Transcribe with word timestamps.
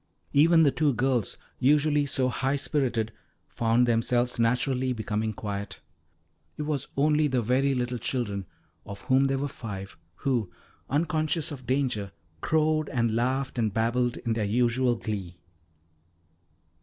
Even 0.33 0.63
the 0.63 0.71
two 0.71 0.95
girls, 0.95 1.37
usually 1.59 2.07
so 2.07 2.27
high 2.29 2.55
spirited, 2.55 3.11
found 3.47 3.85
themselves 3.85 4.39
naturally 4.39 4.93
becoming 4.93 5.31
quiet. 5.31 5.79
It 6.57 6.63
was 6.63 6.87
only 6.97 7.27
the 7.27 7.43
very 7.43 7.75
little 7.75 7.99
children, 7.99 8.47
of 8.83 9.01
whom 9.01 9.25
there 9.27 9.37
were 9.37 9.47
five, 9.47 9.95
who, 10.15 10.51
unconscious 10.89 11.51
of 11.51 11.67
danger, 11.67 12.11
crowed 12.41 12.89
and 12.89 13.15
laughed 13.15 13.59
and 13.59 13.71
babbled 13.71 14.17
in 14.17 14.33
their 14.33 14.43
usual 14.43 14.95
glee. 14.95 15.37